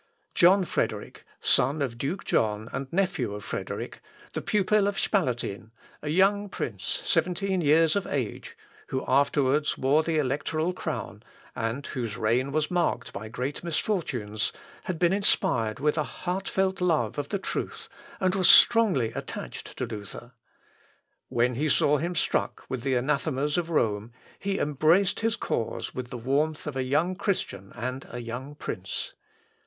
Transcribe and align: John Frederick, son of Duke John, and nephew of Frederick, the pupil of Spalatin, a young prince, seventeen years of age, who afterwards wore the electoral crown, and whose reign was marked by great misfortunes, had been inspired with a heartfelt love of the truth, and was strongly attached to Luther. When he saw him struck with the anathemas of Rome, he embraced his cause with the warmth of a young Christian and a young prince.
John 0.33 0.65
Frederick, 0.65 1.25
son 1.41 1.79
of 1.83 1.99
Duke 1.99 2.23
John, 2.25 2.69
and 2.73 2.91
nephew 2.91 3.35
of 3.35 3.43
Frederick, 3.43 4.01
the 4.33 4.41
pupil 4.41 4.87
of 4.87 4.97
Spalatin, 4.97 5.69
a 6.01 6.09
young 6.09 6.49
prince, 6.49 7.03
seventeen 7.05 7.61
years 7.61 7.95
of 7.95 8.07
age, 8.07 8.57
who 8.87 9.05
afterwards 9.07 9.77
wore 9.77 10.01
the 10.01 10.17
electoral 10.17 10.73
crown, 10.73 11.21
and 11.55 11.85
whose 11.85 12.17
reign 12.17 12.51
was 12.51 12.71
marked 12.71 13.13
by 13.13 13.27
great 13.29 13.63
misfortunes, 13.63 14.51
had 14.85 14.97
been 14.97 15.13
inspired 15.13 15.79
with 15.79 15.99
a 15.99 16.03
heartfelt 16.03 16.81
love 16.81 17.19
of 17.19 17.29
the 17.29 17.37
truth, 17.37 17.87
and 18.19 18.33
was 18.33 18.49
strongly 18.49 19.11
attached 19.13 19.77
to 19.77 19.85
Luther. 19.85 20.31
When 21.29 21.53
he 21.53 21.69
saw 21.69 21.97
him 21.99 22.15
struck 22.15 22.65
with 22.67 22.81
the 22.81 22.95
anathemas 22.95 23.55
of 23.55 23.69
Rome, 23.69 24.13
he 24.39 24.57
embraced 24.57 25.19
his 25.19 25.35
cause 25.35 25.93
with 25.93 26.07
the 26.07 26.17
warmth 26.17 26.65
of 26.65 26.75
a 26.75 26.81
young 26.81 27.13
Christian 27.15 27.71
and 27.75 28.07
a 28.09 28.17
young 28.17 28.55
prince. 28.55 29.13